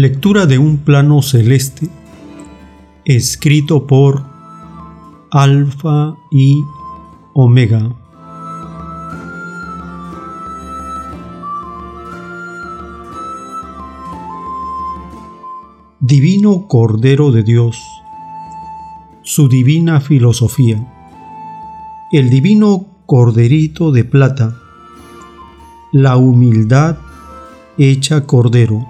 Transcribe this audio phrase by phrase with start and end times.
[0.00, 1.88] Lectura de un plano celeste
[3.04, 4.22] escrito por
[5.32, 6.62] Alfa y
[7.34, 7.96] Omega.
[15.98, 17.82] Divino Cordero de Dios,
[19.22, 20.78] su divina filosofía,
[22.12, 24.54] el divino Corderito de plata,
[25.90, 26.98] la humildad
[27.78, 28.86] hecha Cordero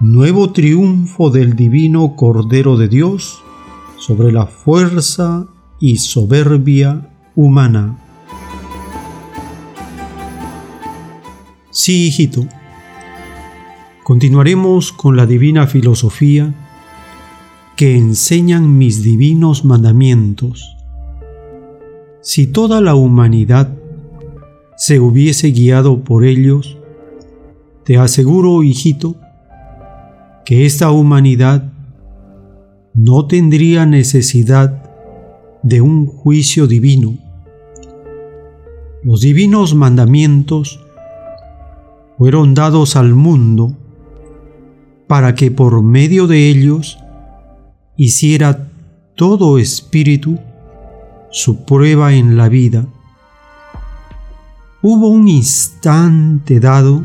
[0.00, 3.42] nuevo triunfo del divino Cordero de Dios
[3.98, 5.46] sobre la fuerza
[5.78, 7.98] y soberbia humana.
[11.70, 12.46] Sí, hijito,
[14.02, 16.54] continuaremos con la divina filosofía
[17.76, 20.76] que enseñan mis divinos mandamientos.
[22.22, 23.76] Si toda la humanidad
[24.78, 26.78] se hubiese guiado por ellos,
[27.84, 29.16] te aseguro, hijito,
[30.44, 31.72] que esta humanidad
[32.94, 34.82] no tendría necesidad
[35.62, 37.16] de un juicio divino.
[39.02, 40.80] Los divinos mandamientos
[42.18, 43.76] fueron dados al mundo
[45.06, 46.98] para que por medio de ellos
[47.96, 48.68] hiciera
[49.16, 50.38] todo espíritu
[51.30, 52.86] su prueba en la vida.
[54.82, 57.04] Hubo un instante dado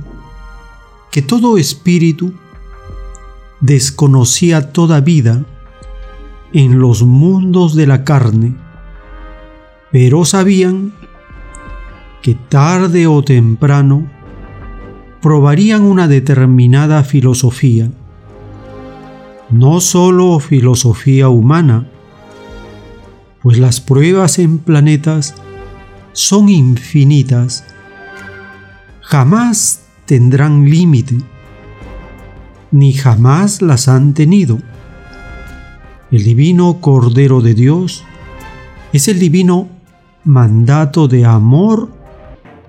[1.11, 2.33] que todo espíritu
[3.61, 5.45] desconocía toda vida
[6.53, 8.56] en los mundos de la carne,
[9.92, 10.94] pero sabían
[12.22, 14.09] que tarde o temprano
[15.22, 17.92] probarían una determinada filosofía,
[19.50, 21.88] no sólo filosofía humana,
[23.42, 25.36] pues las pruebas en planetas
[26.14, 27.64] son infinitas,
[29.02, 31.17] jamás tendrán límite
[32.76, 34.59] ni jamás las han tenido.
[36.12, 38.03] El divino Cordero de Dios
[38.91, 39.69] es el divino
[40.25, 41.90] mandato de amor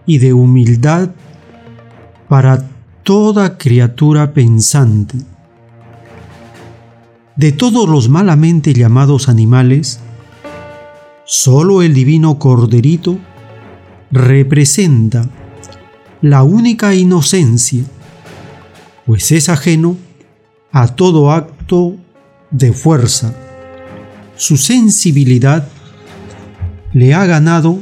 [0.06, 1.10] y de humildad
[2.28, 2.68] para
[3.02, 5.18] toda criatura pensante.
[7.34, 9.98] De todos los malamente llamados animales,
[11.24, 13.18] solo el divino Corderito
[14.12, 15.28] representa
[16.20, 17.82] la única inocencia
[19.06, 19.96] pues es ajeno
[20.72, 21.96] a todo acto
[22.50, 23.34] de fuerza.
[24.36, 25.68] Su sensibilidad
[26.92, 27.78] le ha ganado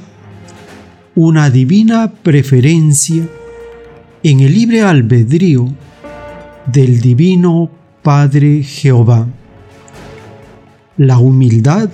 [1.16, 3.26] una divina preferencia
[4.22, 5.72] en el libre albedrío
[6.66, 7.70] del divino
[8.02, 9.26] Padre Jehová.
[10.96, 11.88] La humildad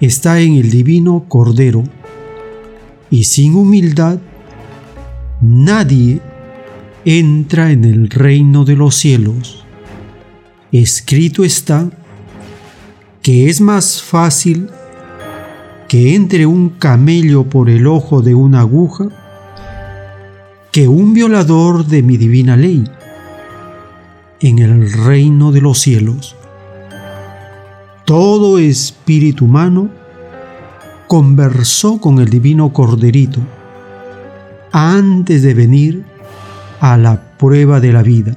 [0.00, 1.84] está en el divino Cordero,
[3.10, 4.18] y sin humildad
[5.40, 6.20] nadie
[7.08, 9.64] entra en el reino de los cielos.
[10.72, 11.88] Escrito está
[13.22, 14.68] que es más fácil
[15.86, 19.06] que entre un camello por el ojo de una aguja
[20.72, 22.82] que un violador de mi divina ley
[24.40, 26.34] en el reino de los cielos.
[28.04, 29.90] Todo espíritu humano
[31.06, 33.38] conversó con el divino corderito
[34.72, 36.15] antes de venir
[36.80, 38.36] a la prueba de la vida.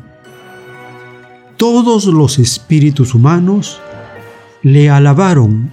[1.58, 3.80] Todos los espíritus humanos
[4.62, 5.72] le alabaron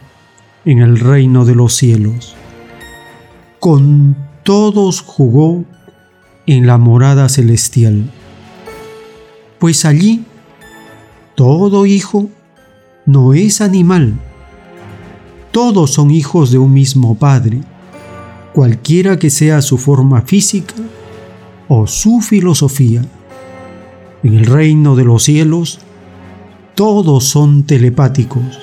[0.64, 2.34] en el reino de los cielos.
[3.60, 5.64] Con todos jugó
[6.46, 8.10] en la morada celestial,
[9.58, 10.24] pues allí
[11.34, 12.28] todo hijo
[13.04, 14.14] no es animal,
[15.50, 17.60] todos son hijos de un mismo Padre,
[18.52, 20.74] cualquiera que sea su forma física
[21.68, 23.02] o su filosofía.
[24.22, 25.80] En el reino de los cielos,
[26.74, 28.58] todos son telepáticos,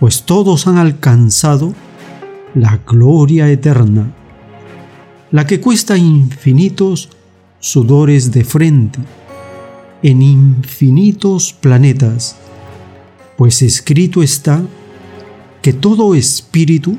[0.00, 1.74] pues todos han alcanzado
[2.54, 4.12] la gloria eterna,
[5.30, 7.10] la que cuesta infinitos
[7.60, 8.98] sudores de frente,
[10.02, 12.36] en infinitos planetas,
[13.36, 14.62] pues escrito está
[15.62, 16.98] que todo espíritu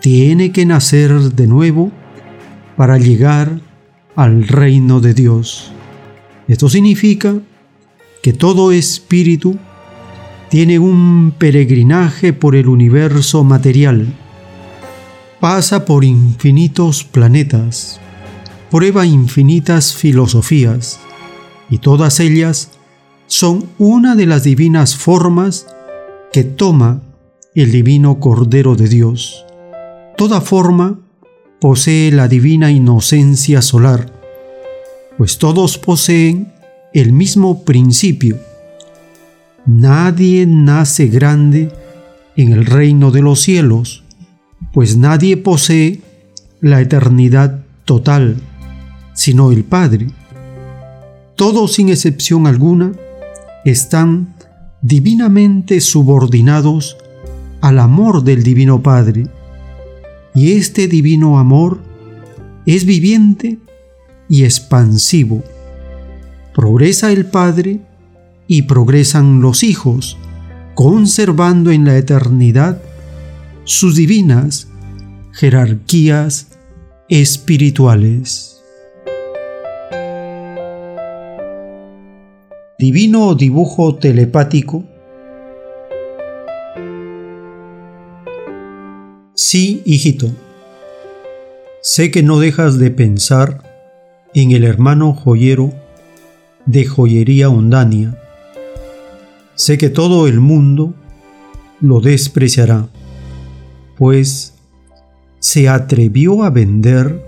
[0.00, 1.90] tiene que nacer de nuevo
[2.76, 3.60] para llegar
[4.16, 5.70] al reino de Dios.
[6.48, 7.36] Esto significa
[8.22, 9.58] que todo espíritu
[10.48, 14.06] tiene un peregrinaje por el universo material,
[15.38, 18.00] pasa por infinitos planetas,
[18.70, 20.98] prueba infinitas filosofías,
[21.68, 22.70] y todas ellas
[23.26, 25.66] son una de las divinas formas
[26.32, 27.02] que toma
[27.54, 29.44] el divino Cordero de Dios.
[30.16, 31.00] Toda forma
[31.60, 34.12] posee la divina inocencia solar,
[35.16, 36.52] pues todos poseen
[36.92, 38.38] el mismo principio.
[39.66, 41.72] Nadie nace grande
[42.36, 44.04] en el reino de los cielos,
[44.72, 46.00] pues nadie posee
[46.60, 48.36] la eternidad total,
[49.14, 50.08] sino el Padre.
[51.36, 52.92] Todos sin excepción alguna
[53.64, 54.34] están
[54.82, 56.96] divinamente subordinados
[57.60, 59.26] al amor del Divino Padre,
[60.36, 61.80] y este divino amor
[62.66, 63.56] es viviente
[64.28, 65.42] y expansivo.
[66.54, 67.80] Progresa el Padre
[68.46, 70.18] y progresan los hijos,
[70.74, 72.82] conservando en la eternidad
[73.64, 74.68] sus divinas
[75.32, 76.48] jerarquías
[77.08, 78.62] espirituales.
[82.78, 84.84] Divino dibujo telepático.
[89.48, 90.32] Sí, hijito.
[91.80, 93.62] Sé que no dejas de pensar
[94.34, 95.72] en el hermano joyero
[96.64, 98.20] de joyería Undania.
[99.54, 100.94] Sé que todo el mundo
[101.80, 102.88] lo despreciará,
[103.96, 104.54] pues
[105.38, 107.24] se atrevió a vender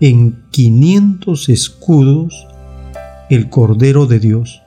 [0.00, 2.46] en 500 escudos
[3.30, 4.60] el Cordero de Dios.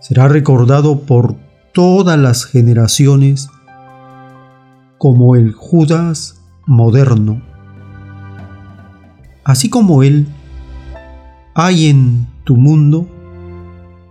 [0.00, 1.36] Será recordado por
[1.72, 3.48] todas las generaciones
[4.98, 7.40] como el Judas moderno.
[9.44, 10.26] Así como él,
[11.54, 13.08] hay en tu mundo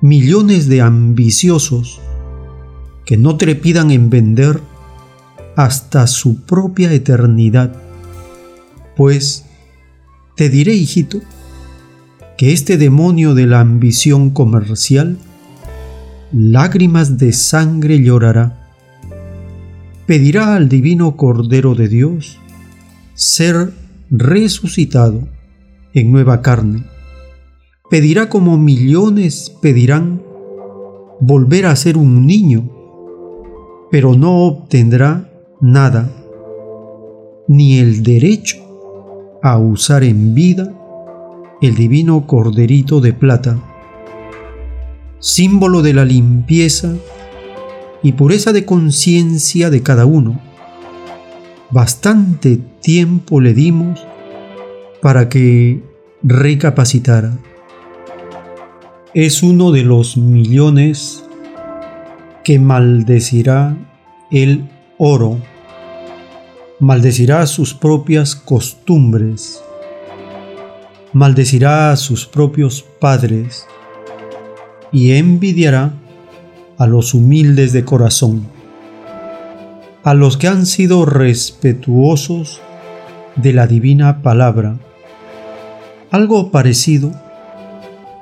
[0.02, 2.00] millones de ambiciosos
[3.06, 4.62] que no trepidan en vender
[5.56, 7.76] hasta su propia eternidad.
[8.96, 9.46] Pues
[10.36, 11.22] te diré, hijito,
[12.38, 15.18] que este demonio de la ambición comercial
[16.32, 18.67] lágrimas de sangre llorará.
[20.08, 22.40] Pedirá al divino Cordero de Dios
[23.14, 23.74] ser
[24.10, 25.28] resucitado
[25.94, 26.86] en nueva carne.
[27.90, 30.24] Pedirá como millones pedirán
[31.20, 32.72] volver a ser un niño,
[33.92, 36.10] pero no obtendrá nada,
[37.50, 38.60] ni el derecho
[39.44, 40.74] a usar en vida
[41.62, 43.60] el divino corderito de plata,
[45.20, 46.96] símbolo de la limpieza
[48.04, 50.40] y pureza de conciencia de cada uno.
[51.70, 54.06] Bastante tiempo le dimos
[55.02, 55.84] para que
[56.24, 57.38] recapacitara.
[59.14, 61.24] Es uno de los millones
[62.44, 63.76] que maldecirá
[64.32, 65.38] el oro,
[66.80, 69.62] maldecirá sus propias costumbres,
[71.14, 73.66] maldecirá a sus propios padres
[74.92, 75.94] y envidiará
[76.78, 78.48] a los humildes de corazón,
[80.04, 82.62] a los que han sido respetuosos
[83.36, 84.78] de la divina palabra.
[86.12, 87.12] Algo parecido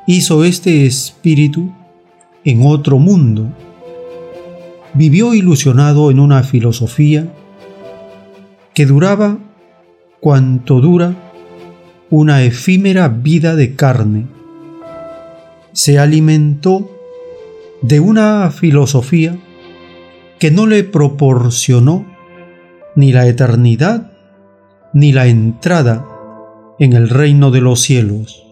[0.07, 1.72] hizo este espíritu
[2.44, 3.52] en otro mundo
[4.96, 7.28] vivió ilusionado en una filosofía
[8.74, 9.38] que duraba
[10.22, 11.13] cuanto dura
[12.10, 14.25] una efímera vida de carne.
[15.74, 16.90] Se alimentó
[17.81, 19.38] de una filosofía
[20.39, 22.06] que no le proporcionó
[22.95, 24.12] ni la eternidad
[24.94, 26.07] ni la entrada
[26.80, 28.45] en el reino de los cielos.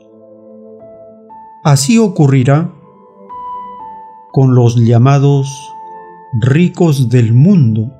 [1.63, 2.71] Así ocurrirá
[4.31, 5.47] con los llamados
[6.41, 7.93] ricos del mundo.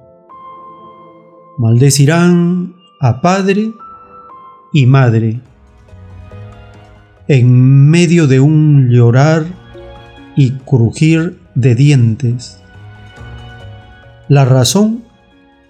[1.57, 3.71] Maldecirán a padre
[4.73, 5.39] y madre.
[7.27, 9.62] En medio de un llorar
[10.35, 12.59] y crujir de dientes.
[14.27, 15.03] La razón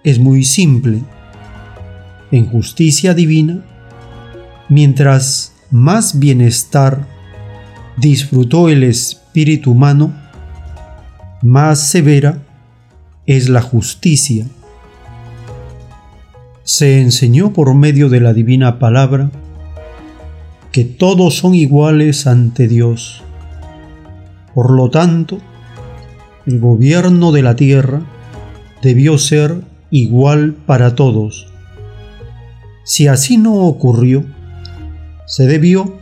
[0.04, 1.02] es muy simple.
[2.30, 3.64] En justicia divina,
[4.68, 7.06] mientras más bienestar
[7.96, 10.12] disfrutó el espíritu humano,
[11.42, 12.38] más severa
[13.26, 14.46] es la justicia.
[16.62, 19.30] Se enseñó por medio de la divina palabra
[20.72, 23.22] que todos son iguales ante Dios.
[24.54, 25.38] Por lo tanto,
[26.46, 28.02] el gobierno de la tierra
[28.82, 31.48] debió ser igual para todos.
[32.84, 34.24] Si así no ocurrió,
[35.26, 35.98] se debió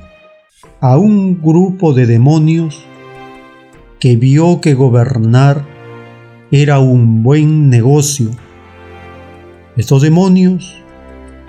[0.80, 2.84] a un grupo de demonios
[4.00, 5.64] que vio que gobernar
[6.50, 8.30] era un buen negocio.
[9.76, 10.76] Estos demonios,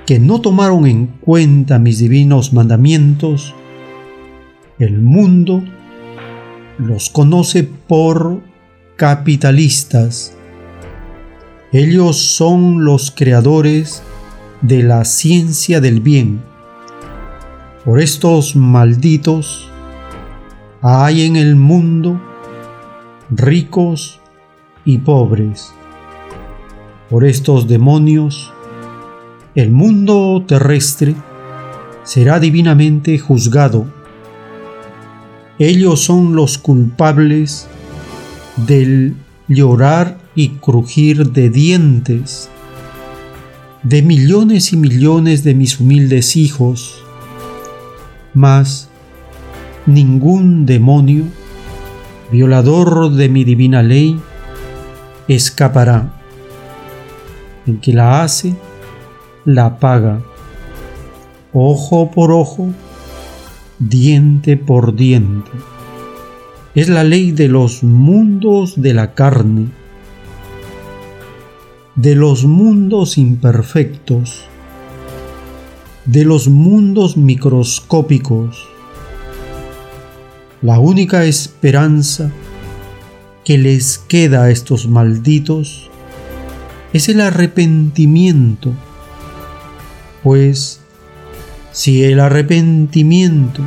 [0.06, 3.56] que no tomaron en cuenta mis divinos mandamientos,
[4.78, 5.64] el mundo
[6.78, 8.42] los conoce por
[8.96, 10.36] capitalistas.
[11.72, 14.04] Ellos son los creadores
[14.62, 16.42] de la ciencia del bien.
[17.84, 19.70] Por estos malditos,
[20.82, 22.22] hay en el mundo
[23.30, 24.20] ricos
[24.86, 25.74] y pobres.
[27.10, 28.54] Por estos demonios,
[29.56, 31.16] el mundo terrestre
[32.04, 33.86] será divinamente juzgado.
[35.64, 37.70] Ellos son los culpables
[38.68, 39.16] del
[39.48, 42.50] llorar y crujir de dientes
[43.82, 47.02] de millones y millones de mis humildes hijos,
[48.34, 48.90] mas
[49.86, 51.24] ningún demonio,
[52.30, 54.20] violador de mi divina ley,
[55.30, 56.12] escapará.
[57.66, 58.54] El que la hace,
[59.46, 60.20] la paga,
[61.54, 62.74] ojo por ojo,
[63.80, 65.52] diente por diente.
[66.76, 69.68] Es la ley de los mundos de la carne
[71.96, 74.46] de los mundos imperfectos,
[76.06, 78.68] de los mundos microscópicos.
[80.64, 82.32] La única esperanza
[83.46, 85.92] que les queda a estos malditos
[86.94, 88.74] es el arrepentimiento,
[90.24, 90.82] pues
[91.74, 93.62] si el arrepentimiento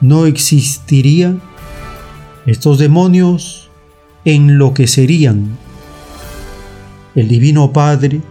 [0.00, 1.34] no existiría,
[2.46, 3.70] estos demonios
[4.24, 5.58] enloquecerían
[7.14, 8.22] el Divino Padre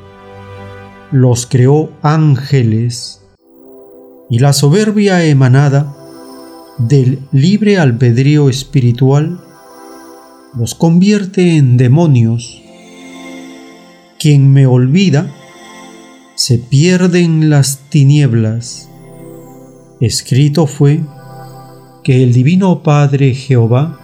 [1.12, 3.22] los creó ángeles
[4.30, 5.96] y la soberbia emanada
[6.80, 9.40] del libre albedrío espiritual
[10.58, 12.62] los convierte en demonios.
[14.20, 15.32] Quien me olvida
[16.36, 18.90] se pierde en las tinieblas.
[20.02, 21.00] Escrito fue
[22.04, 24.00] que el Divino Padre Jehová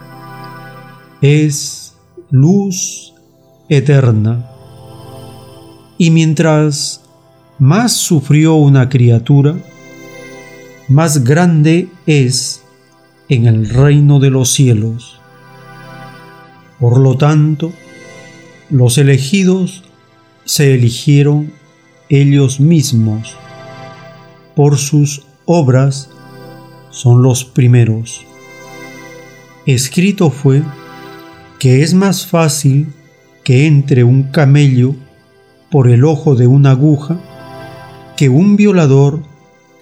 [1.22, 1.96] es
[2.30, 3.16] luz
[3.68, 4.48] eterna.
[5.98, 7.02] Y mientras
[7.58, 9.56] más sufrió una criatura,
[10.88, 12.62] más grande es
[13.28, 15.20] en el reino de los cielos.
[16.80, 17.74] Por lo tanto,
[18.70, 19.84] los elegidos
[20.46, 21.52] se eligieron
[22.08, 23.36] ellos mismos.
[24.56, 26.10] Por sus obras
[26.92, 28.26] son los primeros.
[29.66, 30.62] Escrito fue
[31.58, 32.94] que es más fácil
[33.46, 34.94] que entre un camello
[35.72, 37.18] por el ojo de una aguja
[38.18, 39.24] que un violador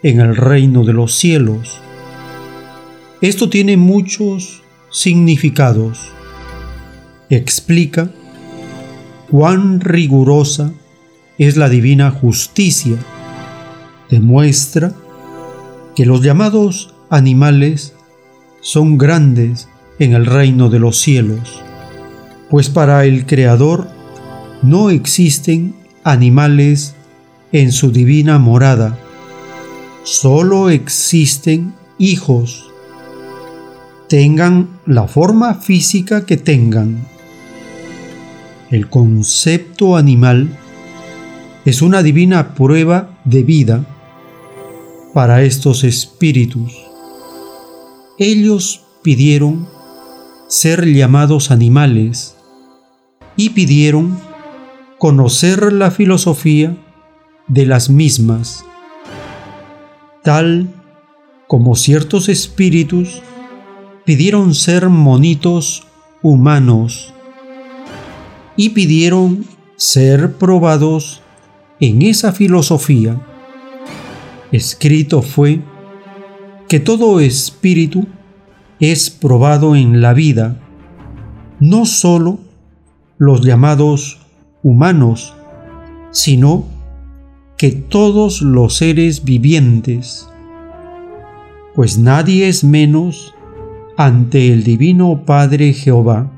[0.04, 1.82] en el reino de los cielos.
[3.22, 6.12] Esto tiene muchos significados.
[7.32, 8.12] Explica
[9.32, 10.74] cuán rigurosa
[11.40, 12.98] es la divina justicia.
[14.12, 14.94] Demuestra
[15.96, 17.94] que los llamados animales
[18.62, 21.62] son grandes en el reino de los cielos,
[22.50, 23.88] pues para el Creador
[24.62, 26.96] no existen animales
[27.52, 29.00] en su divina morada,
[30.04, 32.66] solo existen hijos,
[34.10, 37.08] tengan la forma física que tengan.
[38.70, 40.50] El concepto animal
[41.64, 43.86] es una divina prueba de vida
[45.16, 46.74] para estos espíritus.
[48.20, 49.66] Ellos pidieron
[50.50, 52.36] ser llamados animales
[53.38, 54.20] y pidieron
[54.98, 56.76] conocer la filosofía
[57.48, 58.66] de las mismas,
[60.22, 60.68] tal
[61.48, 63.22] como ciertos espíritus
[64.04, 65.88] pidieron ser monitos
[66.24, 67.14] humanos
[68.58, 69.46] y pidieron
[69.78, 71.22] ser probados
[71.80, 73.18] en esa filosofía.
[74.56, 75.60] Escrito fue
[76.70, 78.08] que todo espíritu
[78.80, 80.56] es probado en la vida,
[81.60, 82.40] no sólo
[83.18, 84.22] los llamados
[84.64, 85.36] humanos,
[86.12, 86.64] sino
[87.58, 90.30] que todos los seres vivientes,
[91.76, 93.34] pues nadie es menos
[93.98, 96.32] ante el Divino Padre Jehová.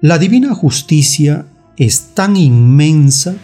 [0.00, 1.44] La divina justicia
[1.76, 3.34] es tan inmensa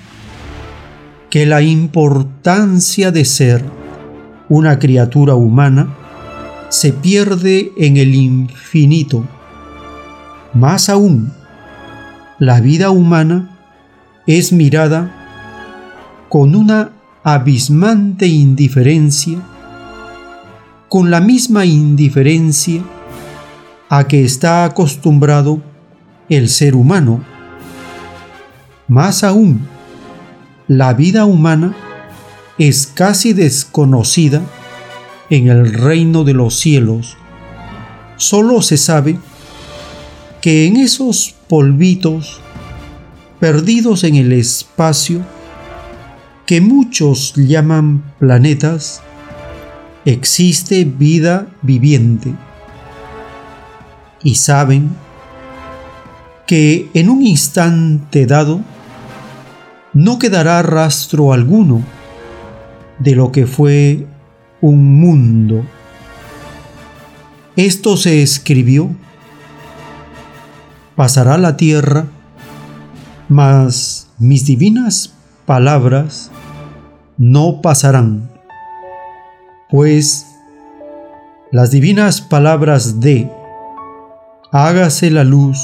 [1.31, 3.65] que la importancia de ser
[4.49, 5.95] una criatura humana
[6.69, 9.25] se pierde en el infinito.
[10.53, 11.33] Más aún,
[12.41, 13.57] la vida humana
[14.27, 15.15] es mirada
[16.29, 16.91] con una
[17.23, 19.39] abismante indiferencia,
[20.89, 22.83] con la misma indiferencia
[23.89, 25.63] a que está acostumbrado
[26.29, 27.23] el ser humano.
[28.89, 29.67] Más aún,
[30.71, 31.75] la vida humana
[32.57, 34.41] es casi desconocida
[35.29, 37.17] en el reino de los cielos.
[38.17, 39.19] Solo se sabe
[40.41, 42.41] que en esos polvitos
[43.41, 45.23] perdidos en el espacio
[46.47, 49.03] que muchos llaman planetas,
[50.05, 52.33] existe vida viviente
[54.23, 54.91] y saben
[56.47, 58.61] que en un instante dado
[59.92, 61.82] no quedará rastro alguno
[62.99, 64.06] de lo que fue
[64.61, 65.64] un mundo.
[67.56, 68.90] Esto se escribió.
[70.97, 72.06] Pasará la tierra,
[73.28, 75.14] mas mis divinas
[75.47, 76.30] palabras
[77.16, 78.30] no pasarán,
[79.70, 80.26] pues
[81.52, 83.30] las divinas palabras de
[84.52, 85.59] hágase la luz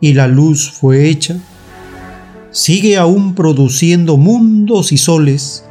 [0.00, 1.36] y la luz fue hecha,
[2.50, 5.64] sigue aún produciendo mundos y soles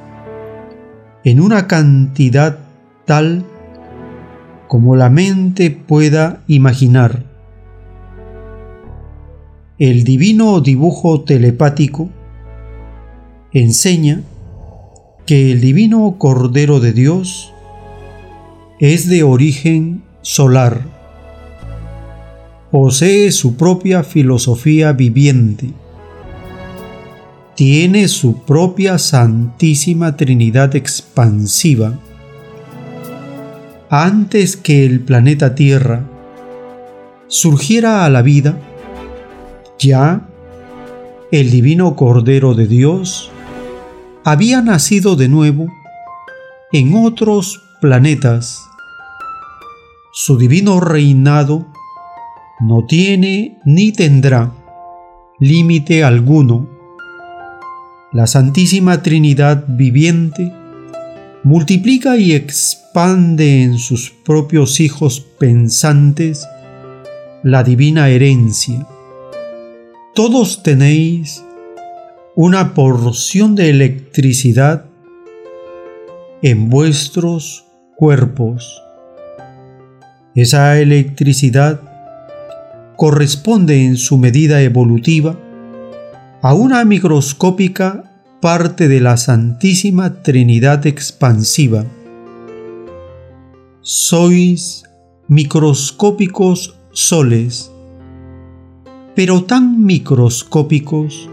[1.24, 2.60] en una cantidad
[3.06, 3.44] tal
[4.68, 7.24] como la mente pueda imaginar.
[9.78, 12.10] El divino dibujo telepático
[13.52, 14.22] enseña
[15.26, 17.54] que el divino Cordero de Dios
[18.80, 21.00] es de origen solar
[22.72, 25.72] posee su propia filosofía viviente,
[27.60, 32.00] tiene su propia Santísima Trinidad expansiva.
[33.90, 36.06] Antes que el planeta Tierra
[37.28, 38.58] surgiera a la vida,
[39.78, 40.26] ya
[41.34, 43.30] el divino Cordero de Dios
[44.24, 45.68] había nacido de nuevo
[46.72, 48.58] en otros planetas.
[50.14, 51.68] Su divino reinado
[52.62, 54.54] no tiene ni tendrá
[55.40, 56.79] límite alguno.
[58.12, 60.52] La Santísima Trinidad viviente
[61.44, 66.48] multiplica y expande en sus propios hijos pensantes
[67.44, 68.88] la divina herencia.
[70.16, 71.44] Todos tenéis
[72.36, 74.86] una porción de electricidad
[76.42, 78.82] en vuestros cuerpos.
[80.34, 81.80] Esa electricidad
[82.98, 85.38] corresponde en su medida evolutiva
[86.42, 91.86] a una microscópica parte de la Santísima Trinidad expansiva.
[93.82, 94.84] Sois
[95.28, 97.72] microscópicos soles,
[99.16, 101.30] pero tan microscópicos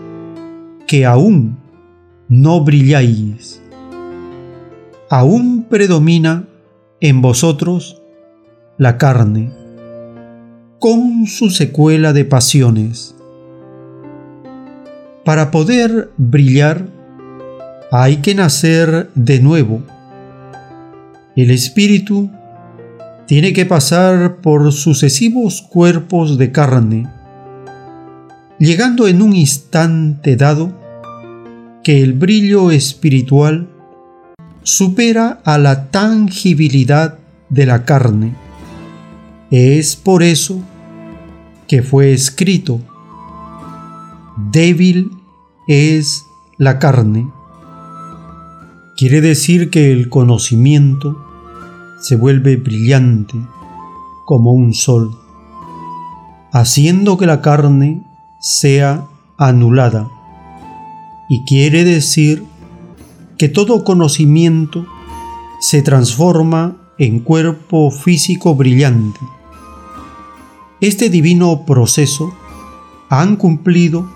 [0.89, 1.57] que aún
[2.29, 3.63] no brilláis.
[5.09, 6.49] Aún predomina
[7.01, 8.03] en vosotros
[8.77, 9.53] la carne
[10.81, 13.16] con su secuela de pasiones.
[15.27, 16.89] Para poder brillar
[17.93, 19.83] hay que nacer de nuevo.
[21.37, 22.31] El espíritu
[23.27, 27.07] tiene que pasar por sucesivos cuerpos de carne,
[28.59, 30.73] llegando en un instante dado
[31.85, 33.69] que el brillo espiritual
[34.63, 37.19] supera a la tangibilidad
[37.51, 38.47] de la carne
[39.51, 40.61] es por eso
[41.69, 42.81] que fue escrito,
[44.51, 45.11] débil
[45.67, 46.27] es
[46.57, 47.31] la carne.
[48.97, 51.17] Quiere decir que el conocimiento
[52.01, 53.35] se vuelve brillante
[54.25, 55.17] como un sol,
[56.53, 58.03] haciendo que la carne
[58.41, 59.07] sea
[59.39, 60.09] anulada.
[61.29, 62.45] Y quiere decir
[63.39, 64.87] que todo conocimiento
[65.61, 69.21] se transforma en cuerpo físico brillante
[70.81, 72.35] este divino proceso
[73.09, 74.07] han cumplido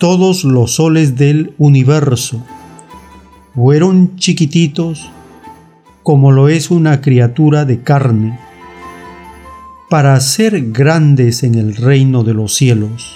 [0.00, 2.44] todos los soles del universo.
[3.54, 5.08] Fueron chiquititos
[6.02, 8.40] como lo es una criatura de carne,
[9.88, 13.14] para ser grandes en el reino de los cielos.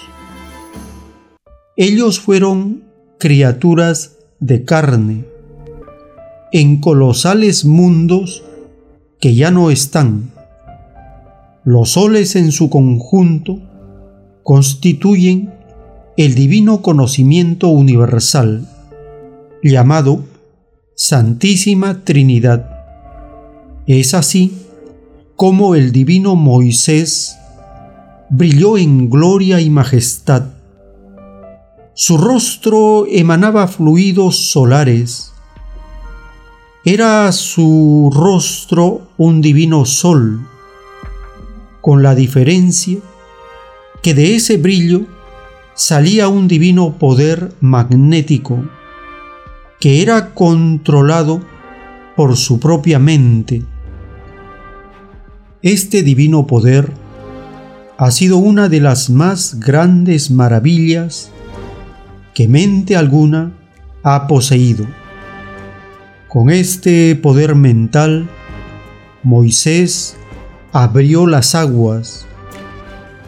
[1.76, 2.84] Ellos fueron
[3.18, 5.24] criaturas de carne,
[6.52, 8.44] en colosales mundos
[9.18, 10.34] que ya no están
[11.64, 13.58] los soles en su conjunto
[14.42, 15.53] constituyen
[16.16, 18.68] el divino conocimiento universal,
[19.64, 20.24] llamado
[20.94, 22.70] Santísima Trinidad.
[23.88, 24.56] Es así
[25.34, 27.36] como el divino Moisés
[28.30, 30.44] brilló en gloria y majestad.
[31.94, 35.32] Su rostro emanaba fluidos solares.
[36.84, 40.46] Era su rostro un divino sol
[41.80, 42.98] con la diferencia
[44.00, 45.06] que de ese brillo
[45.74, 48.64] salía un divino poder magnético
[49.80, 51.42] que era controlado
[52.16, 53.64] por su propia mente.
[55.62, 56.92] Este divino poder
[57.98, 61.30] ha sido una de las más grandes maravillas
[62.34, 63.52] que mente alguna
[64.02, 64.86] ha poseído.
[66.28, 68.28] Con este poder mental,
[69.22, 70.16] Moisés
[70.72, 72.26] abrió las aguas,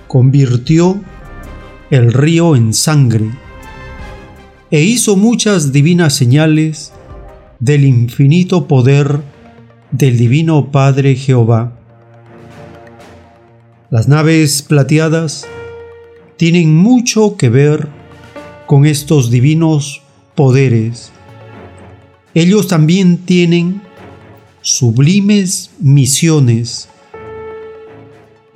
[0.09, 1.01] convirtió
[1.91, 3.31] el río en sangre
[4.71, 6.93] e hizo muchas divinas señales
[7.61, 9.21] del infinito poder
[9.93, 11.79] del Divino Padre Jehová.
[13.91, 15.47] Las naves plateadas
[16.37, 17.89] tienen mucho que ver
[18.67, 20.03] con estos divinos
[20.35, 21.13] poderes.
[22.35, 23.81] Ellos también tienen
[24.61, 26.89] sublimes misiones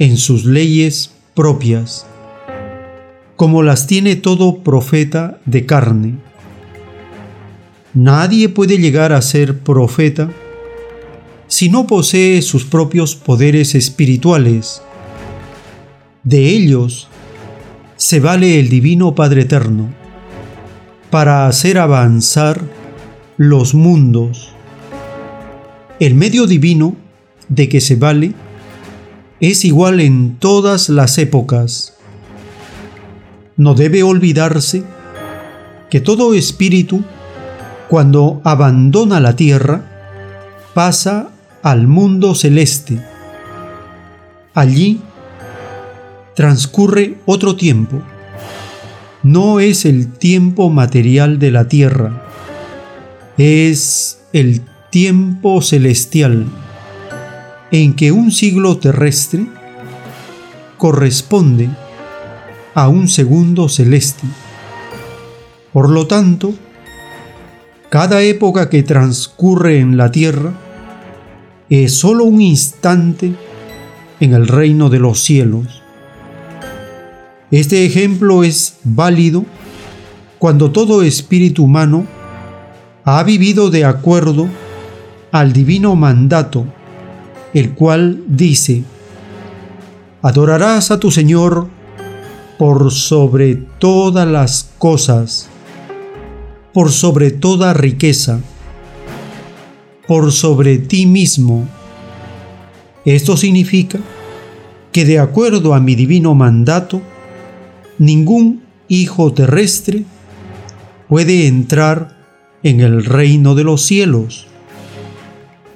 [0.00, 2.06] en sus leyes propias,
[3.40, 6.16] como las tiene todo profeta de carne.
[7.94, 10.30] Nadie puede llegar a ser profeta
[11.46, 14.82] si no posee sus propios poderes espirituales.
[16.22, 17.08] De ellos
[17.96, 19.88] se vale el Divino Padre Eterno
[21.08, 22.60] para hacer avanzar
[23.38, 24.50] los mundos.
[25.98, 26.94] El medio divino
[27.48, 28.34] de que se vale
[29.40, 31.96] es igual en todas las épocas.
[33.60, 34.84] No debe olvidarse
[35.90, 37.04] que todo espíritu,
[37.90, 39.82] cuando abandona la tierra,
[40.72, 41.28] pasa
[41.62, 43.04] al mundo celeste.
[44.54, 45.02] Allí
[46.34, 48.00] transcurre otro tiempo.
[49.22, 52.24] No es el tiempo material de la tierra,
[53.36, 56.46] es el tiempo celestial
[57.70, 59.46] en que un siglo terrestre
[60.78, 61.68] corresponde
[62.74, 64.26] a un segundo celeste.
[65.72, 66.54] Por lo tanto,
[67.88, 70.52] cada época que transcurre en la tierra
[71.68, 73.32] es sólo un instante
[74.20, 75.82] en el reino de los cielos.
[77.50, 79.44] Este ejemplo es válido
[80.38, 82.06] cuando todo espíritu humano
[83.04, 84.48] ha vivido de acuerdo
[85.32, 86.66] al divino mandato,
[87.54, 88.84] el cual dice,
[90.22, 91.68] adorarás a tu Señor
[92.60, 95.48] por sobre todas las cosas,
[96.74, 98.40] por sobre toda riqueza,
[100.06, 101.66] por sobre ti mismo.
[103.06, 103.98] Esto significa
[104.92, 107.00] que de acuerdo a mi divino mandato,
[107.96, 110.04] ningún hijo terrestre
[111.08, 112.14] puede entrar
[112.62, 114.48] en el reino de los cielos,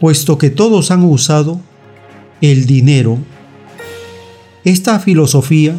[0.00, 1.62] puesto que todos han usado
[2.42, 3.16] el dinero.
[4.66, 5.76] Esta filosofía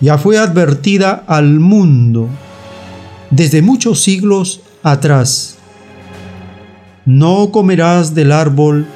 [0.00, 2.28] ya fue advertida al mundo
[3.30, 5.56] desde muchos siglos atrás.
[7.04, 8.86] No comerás del árbol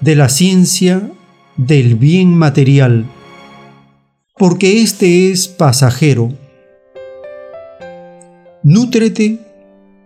[0.00, 1.10] de la ciencia
[1.56, 3.06] del bien material
[4.38, 6.32] porque este es pasajero.
[8.62, 9.40] Nútrete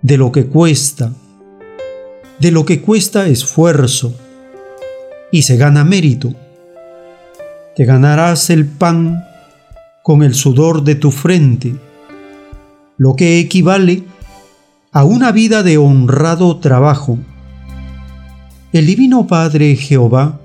[0.00, 1.12] de lo que cuesta,
[2.38, 4.14] de lo que cuesta esfuerzo,
[5.30, 6.34] y se gana mérito.
[7.76, 9.24] Te ganarás el pan
[10.02, 11.76] con el sudor de tu frente,
[12.96, 14.02] lo que equivale
[14.90, 17.18] a una vida de honrado trabajo.
[18.72, 20.40] El Divino Padre Jehová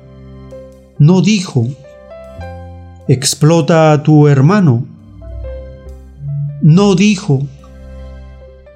[1.00, 1.67] no dijo,
[3.08, 4.86] explota a tu hermano.
[6.62, 7.48] No dijo,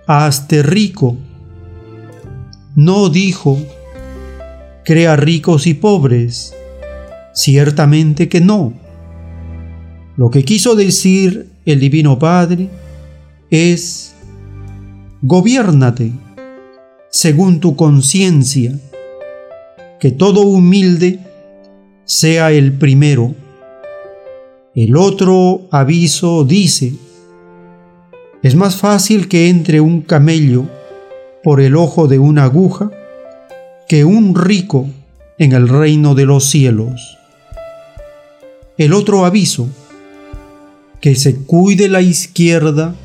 [0.07, 1.17] hazte rico.
[2.75, 3.57] No dijo,
[4.83, 6.53] crea ricos y pobres.
[7.33, 8.80] Ciertamente que no.
[10.17, 12.69] Lo que quiso decir el Divino Padre
[13.49, 14.13] es,
[15.21, 16.11] gobiérnate
[17.09, 18.77] según tu conciencia,
[19.99, 21.19] que todo humilde
[22.05, 23.35] sea el primero
[24.73, 26.93] el otro aviso dice,
[28.41, 30.63] es más fácil que entre un camello
[31.43, 32.89] por el ojo de una aguja
[33.89, 34.87] que un rico
[35.37, 37.17] en el reino de los cielos.
[38.77, 39.67] El otro aviso,
[41.01, 42.95] que se cuide la izquierda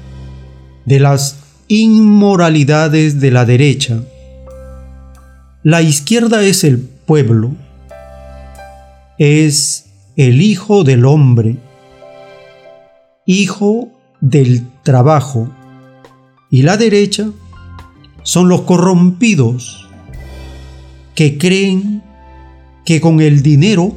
[0.84, 4.02] de las inmoralidades de la derecha.
[5.62, 7.54] La izquierda es el pueblo,
[9.18, 11.56] es el Hijo del Hombre,
[13.24, 13.88] Hijo
[14.20, 15.50] del trabajo,
[16.50, 17.30] y la derecha
[18.22, 19.88] son los corrompidos
[21.14, 22.02] que creen
[22.84, 23.96] que con el dinero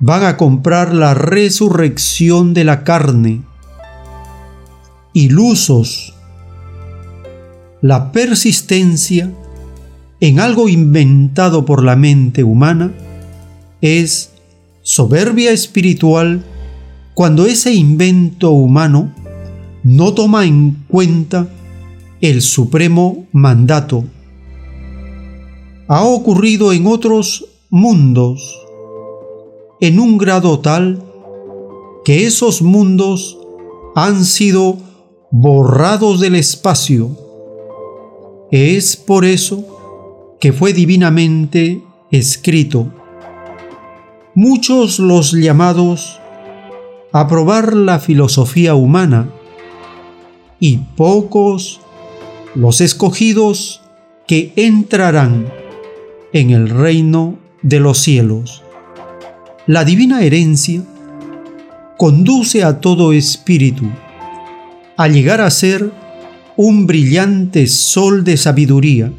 [0.00, 3.42] van a comprar la resurrección de la carne.
[5.12, 6.14] Ilusos.
[7.82, 9.30] La persistencia
[10.20, 12.92] en algo inventado por la mente humana
[13.80, 14.32] es
[14.82, 16.44] soberbia espiritual
[17.14, 19.12] cuando ese invento humano
[19.82, 21.48] no toma en cuenta
[22.20, 24.04] el supremo mandato,
[25.88, 28.69] ha ocurrido en otros mundos
[29.80, 31.02] en un grado tal
[32.04, 33.38] que esos mundos
[33.94, 34.76] han sido
[35.30, 37.10] borrados del espacio.
[38.50, 42.88] Es por eso que fue divinamente escrito.
[44.34, 46.20] Muchos los llamados
[47.12, 49.30] a probar la filosofía humana
[50.58, 51.80] y pocos
[52.54, 53.82] los escogidos
[54.26, 55.52] que entrarán
[56.32, 58.62] en el reino de los cielos.
[59.70, 60.82] La divina herencia
[61.96, 63.84] conduce a todo espíritu
[64.96, 65.92] a llegar a ser
[66.56, 69.12] un brillante sol de sabiduría.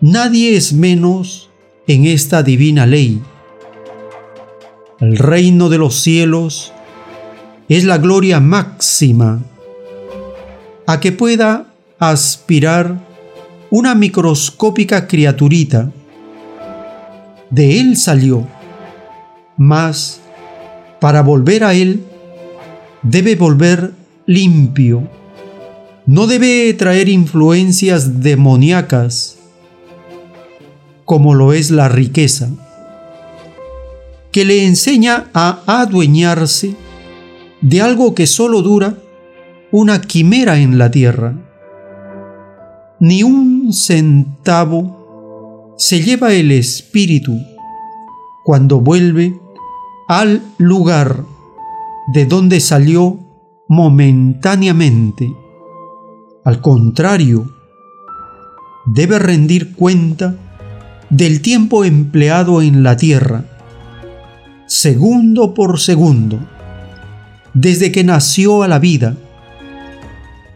[0.00, 1.50] Nadie es menos
[1.88, 3.20] en esta divina ley.
[5.00, 6.72] El reino de los cielos
[7.68, 9.42] es la gloria máxima
[10.86, 13.04] a que pueda aspirar
[13.70, 15.90] una microscópica criaturita.
[17.50, 18.46] De él salió,
[19.60, 20.22] mas
[21.02, 22.02] para volver a él
[23.02, 23.92] debe volver
[24.24, 25.06] limpio.
[26.06, 29.36] No debe traer influencias demoníacas
[31.04, 32.48] como lo es la riqueza,
[34.32, 36.74] que le enseña a adueñarse
[37.60, 38.96] de algo que solo dura
[39.72, 41.34] una quimera en la tierra.
[42.98, 47.38] Ni un centavo se lleva el espíritu
[48.42, 49.38] cuando vuelve
[50.10, 51.24] al lugar
[52.12, 53.20] de donde salió
[53.68, 55.32] momentáneamente.
[56.44, 57.48] Al contrario,
[58.86, 60.34] debe rendir cuenta
[61.10, 63.44] del tiempo empleado en la tierra,
[64.66, 66.40] segundo por segundo,
[67.54, 69.16] desde que nació a la vida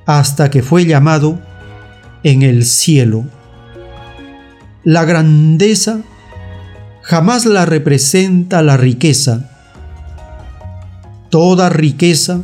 [0.04, 1.38] hasta que fue llamado
[2.24, 3.24] en el cielo.
[4.82, 6.00] La grandeza
[7.04, 9.50] jamás la representa la riqueza.
[11.30, 12.40] Toda riqueza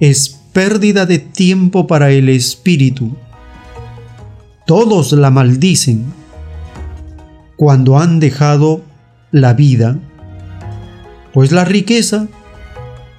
[0.00, 3.16] es pérdida de tiempo para el espíritu.
[4.66, 6.06] Todos la maldicen
[7.56, 8.82] cuando han dejado
[9.30, 9.98] la vida,
[11.32, 12.26] pues la riqueza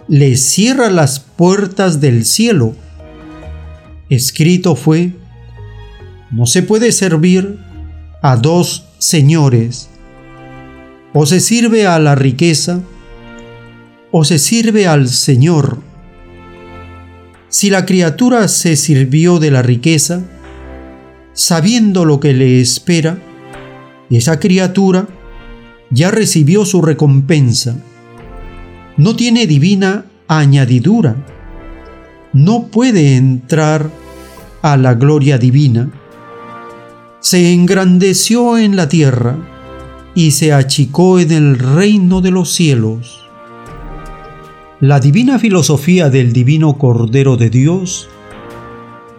[0.08, 2.76] le cierra las puertas del cielo
[4.10, 5.14] escrito fue,
[6.32, 7.60] no se puede servir
[8.22, 9.90] a dos señores,
[11.20, 12.82] o se sirve a la riqueza,
[14.12, 15.80] o se sirve al Señor.
[17.50, 20.22] Si la criatura se sirvió de la riqueza,
[21.34, 23.18] sabiendo lo que le espera,
[24.12, 25.08] esa criatura
[25.90, 27.78] ya recibió su recompensa.
[28.98, 31.16] No tiene divina añadidura
[32.38, 33.90] no puede entrar
[34.62, 35.90] a la gloria divina.
[37.20, 39.57] Se engrandeció en la tierra
[40.18, 43.24] y se achicó en el reino de los cielos.
[44.80, 48.10] La divina filosofía del divino Cordero de Dios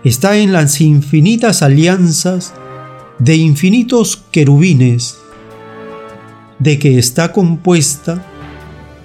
[0.03, 2.53] está en las infinitas alianzas
[3.21, 5.21] de infinitos querubines,
[6.59, 8.27] de que está compuesta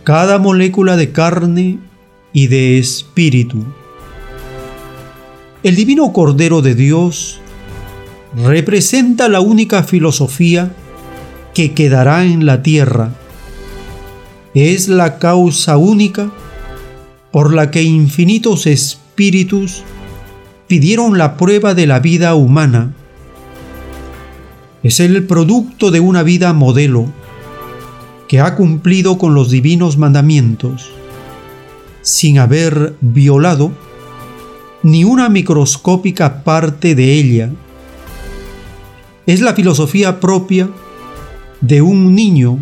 [0.03, 1.77] cada molécula de carne
[2.33, 3.63] y de espíritu.
[5.61, 7.39] El divino Cordero de Dios
[8.35, 10.75] representa la única filosofía
[11.53, 13.11] que quedará en la tierra.
[14.53, 16.31] Es la causa única
[17.31, 19.83] por la que infinitos espíritus
[20.67, 22.93] pidieron la prueba de la vida humana.
[24.83, 27.07] Es el producto de una vida modelo
[28.27, 30.91] que ha cumplido con los divinos mandamientos
[32.01, 33.71] sin haber violado
[34.83, 37.49] ni una microscópica parte de ella.
[39.25, 40.69] Es la filosofía propia
[41.63, 42.59] de un niño.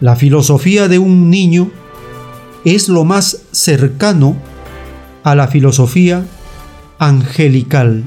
[0.00, 1.70] La filosofía de un niño
[2.64, 4.36] es lo más cercano
[5.22, 6.26] a la filosofía
[6.98, 8.04] angelical.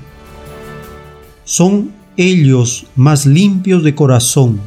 [1.46, 4.60] Son ellos más limpios de corazón.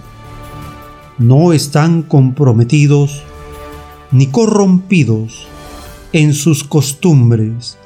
[1.19, 3.23] No están comprometidos
[4.13, 5.47] ni corrompidos
[6.15, 7.77] en sus costumbres.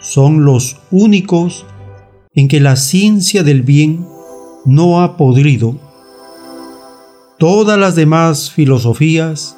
[0.00, 1.66] Son los únicos
[2.34, 4.11] en que la ciencia del bien
[4.64, 5.76] no ha podrido.
[7.38, 9.56] Todas las demás filosofías,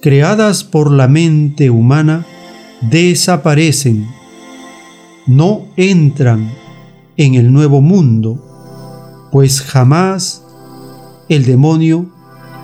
[0.00, 2.26] creadas por la mente humana,
[2.80, 4.08] desaparecen,
[5.26, 6.52] no entran
[7.16, 10.44] en el nuevo mundo, pues jamás
[11.28, 12.06] el demonio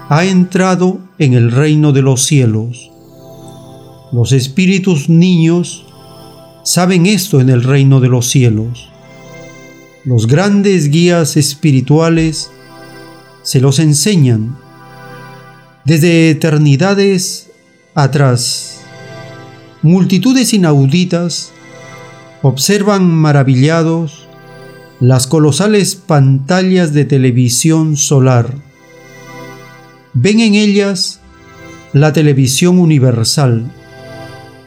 [0.08, 2.90] ha entrado en el reino de los cielos.
[4.12, 5.84] Los espíritus niños
[6.62, 8.88] saben esto en el reino de los cielos.
[10.04, 12.50] Los grandes guías espirituales
[13.42, 14.56] se los enseñan
[15.84, 17.50] desde eternidades
[17.94, 18.80] atrás.
[19.82, 21.52] Multitudes inauditas
[22.42, 24.28] observan maravillados
[25.00, 28.54] las colosales pantallas de televisión solar.
[30.12, 31.20] Ven en ellas
[31.92, 33.70] la televisión universal,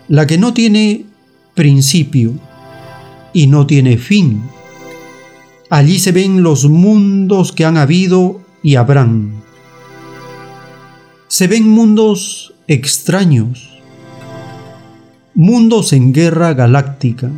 [0.07, 1.05] la que no tiene
[1.53, 2.33] principio
[3.33, 4.56] y no tiene fin.
[5.69, 9.43] Allí se ven los mundos que han habido y habrán.
[11.27, 13.77] Se ven mundos extraños,
[15.33, 17.29] mundos en guerra galáctica.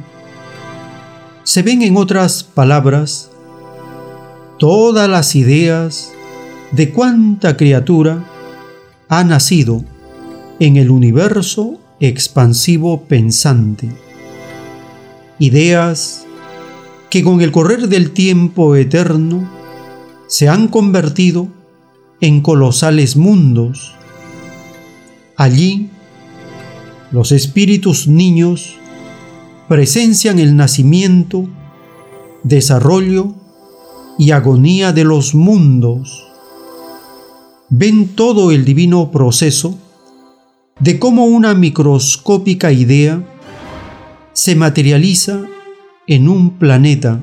[1.44, 3.32] Se ven en otras palabras
[4.60, 6.12] todas las ideas
[6.72, 8.24] de cuánta criatura
[9.08, 9.84] ha nacido
[10.60, 13.90] en el universo expansivo pensante.
[15.40, 16.28] Ideas
[17.10, 19.50] que con el correr del tiempo eterno
[20.28, 21.48] se han convertido
[22.22, 23.96] en colosales mundos.
[25.36, 25.90] Allí
[27.12, 28.76] los espíritus niños
[29.68, 31.48] presencian el nacimiento,
[32.44, 33.34] desarrollo
[34.18, 36.28] y agonía de los mundos.
[37.70, 39.78] Ven todo el divino proceso
[40.80, 43.24] de cómo una microscópica idea
[44.34, 45.42] se materializa
[46.10, 47.20] en un planeta.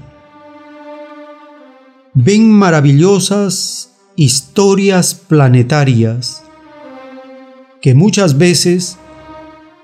[2.15, 6.45] Ven maravillosas historias planetarias
[7.83, 8.97] que muchas veces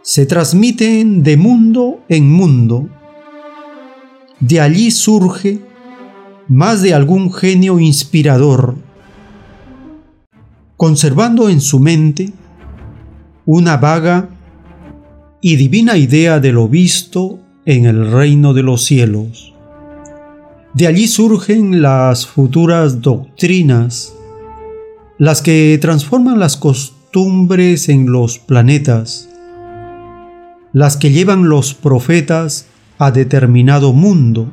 [0.03, 2.89] se transmiten de mundo en mundo.
[4.39, 5.59] De allí surge
[6.47, 8.77] más de algún genio inspirador,
[10.77, 12.33] conservando en su mente
[13.47, 14.29] una vaga
[15.41, 19.53] y divina idea de lo visto en el reino de los cielos.
[20.75, 24.15] De allí surgen las futuras doctrinas,
[25.19, 29.29] las que transforman las costumbres en los planetas,
[30.73, 32.67] las que llevan los profetas
[32.99, 34.51] a determinado mundo.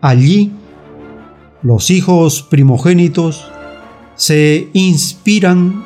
[0.00, 0.52] Allí,
[1.62, 3.44] los hijos primogénitos
[4.14, 5.84] se inspiran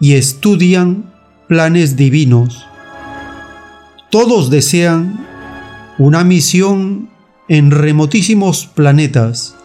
[0.00, 1.12] y estudian
[1.48, 2.66] planes divinos.
[4.14, 5.26] Todos desean
[5.98, 7.10] una misión
[7.48, 9.56] en remotísimos planetas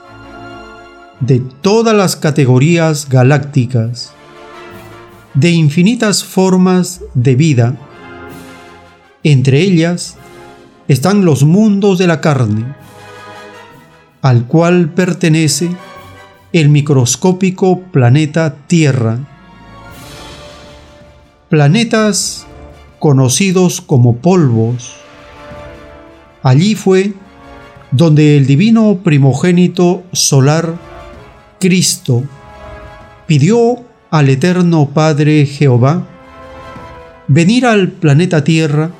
[1.19, 4.11] de todas las categorías galácticas,
[5.35, 7.77] de infinitas formas de vida
[9.23, 10.15] entre ellas
[10.87, 12.73] están los mundos de la carne,
[14.23, 15.69] al cual pertenece
[16.53, 19.19] el microscópico planeta Tierra.
[21.49, 22.47] Planetas
[22.99, 24.95] conocidos como polvos.
[26.43, 27.13] Allí fue
[27.91, 30.77] donde el divino primogénito solar,
[31.59, 32.23] Cristo,
[33.25, 36.05] pidió al eterno Padre Jehová
[37.27, 38.91] venir al planeta Tierra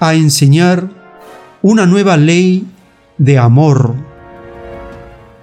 [0.00, 0.90] a enseñar
[1.60, 2.66] una nueva ley
[3.18, 3.94] de amor,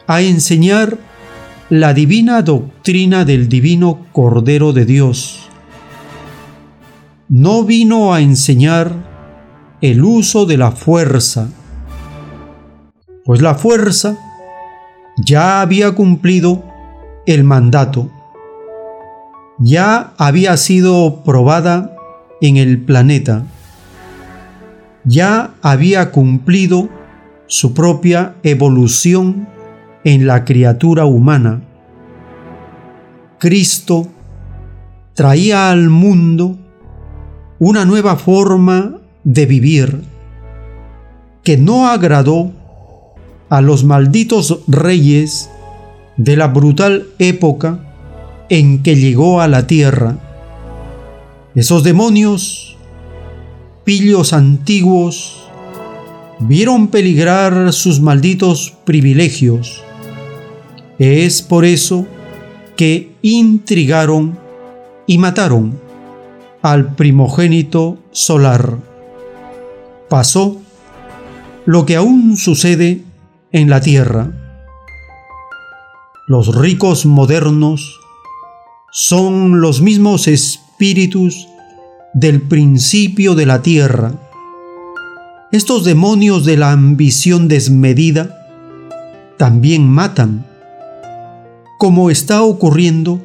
[0.07, 0.97] a enseñar
[1.69, 5.44] la divina doctrina del divino Cordero de Dios.
[7.27, 8.93] No vino a enseñar
[9.81, 11.49] el uso de la fuerza,
[13.23, 14.15] pues la fuerza
[15.25, 16.63] ya había cumplido
[17.25, 18.11] el mandato,
[19.57, 21.95] ya había sido probada
[22.41, 23.43] en el planeta.
[25.03, 26.89] Ya había cumplido
[27.47, 29.47] su propia evolución
[30.03, 31.61] en la criatura humana.
[33.39, 34.07] Cristo
[35.13, 36.57] traía al mundo
[37.59, 40.01] una nueva forma de vivir
[41.43, 42.51] que no agradó
[43.49, 45.49] a los malditos reyes
[46.17, 47.79] de la brutal época
[48.49, 50.17] en que llegó a la tierra.
[51.53, 52.77] Esos demonios
[53.85, 55.43] pillos antiguos
[56.39, 59.81] vieron peligrar sus malditos privilegios.
[60.99, 62.05] Es por eso
[62.75, 64.37] que intrigaron
[65.07, 65.84] y mataron
[66.65, 68.79] al primogénito solar.
[70.09, 70.59] Pasó
[71.67, 73.03] lo que aún sucede
[73.51, 74.31] en la tierra.
[76.27, 77.99] Los ricos modernos
[78.91, 81.47] son los mismos espíritus
[82.15, 84.13] del principio de la tierra.
[85.51, 88.43] Estos demonios de la ambición desmedida
[89.37, 90.47] también matan,
[91.77, 93.21] como está ocurriendo